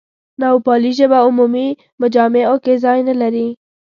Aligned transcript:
نوپالي 0.41 0.91
ژبه 0.99 1.17
عمومي 1.27 1.67
مجامعو 2.01 2.57
کې 2.63 2.73
ځای 2.83 2.99
نه 3.09 3.13
لري. 3.21 3.47